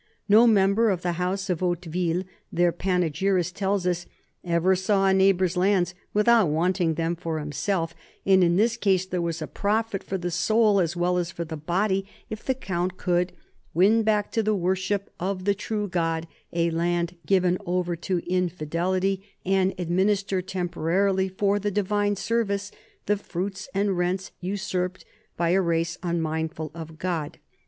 No 0.27 0.47
member 0.47 0.89
of 0.89 1.03
the 1.03 1.11
house 1.21 1.47
of 1.47 1.59
Hauteville, 1.59 2.23
their 2.51 2.71
panegyrist 2.71 3.53
tells 3.53 3.85
us, 3.85 4.07
ever 4.43 4.75
saw 4.75 5.05
a 5.05 5.13
neigh 5.13 5.31
bor's 5.31 5.55
lands 5.55 5.93
without 6.11 6.47
wanting 6.47 6.95
them 6.95 7.15
for 7.15 7.37
himself, 7.37 7.93
and 8.25 8.43
in 8.43 8.55
this 8.55 8.77
case 8.77 9.05
there 9.05 9.21
was 9.21 9.43
profit 9.53 10.03
for 10.03 10.17
the 10.17 10.31
soul 10.31 10.79
as 10.79 10.95
well 10.95 11.19
as 11.19 11.29
for 11.29 11.45
the 11.45 11.55
body 11.55 12.07
if 12.31 12.43
the 12.43 12.55
count 12.55 12.97
could 12.97 13.31
"win 13.75 14.01
back 14.01 14.31
to 14.31 14.41
the 14.41 14.55
worship 14.55 15.11
of 15.19 15.45
the 15.45 15.53
true 15.53 15.87
God 15.87 16.27
a 16.51 16.71
land 16.71 17.15
given 17.27 17.59
over 17.67 17.95
to 17.97 18.23
infidelity, 18.27 19.21
and 19.45 19.71
administer 19.77 20.41
temporally 20.41 21.29
for 21.29 21.59
the 21.59 21.69
divine 21.69 22.15
service 22.15 22.71
the 23.05 23.17
fruits 23.17 23.69
and 23.71 23.95
rents 23.99 24.31
usurped 24.41 25.05
by 25.37 25.51
a 25.51 25.61
race 25.61 25.99
unmindful 26.01 26.71
of 26.73 26.97
God." 26.97 27.37